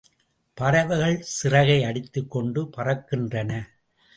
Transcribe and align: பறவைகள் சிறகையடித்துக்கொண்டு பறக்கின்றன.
பறவைகள் 0.57 1.25
சிறகையடித்துக்கொண்டு 1.35 2.61
பறக்கின்றன. 2.77 3.51